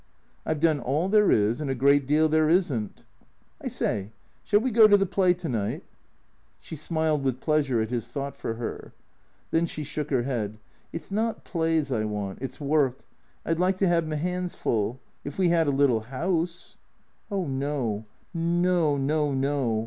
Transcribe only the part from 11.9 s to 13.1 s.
I want— it 's work.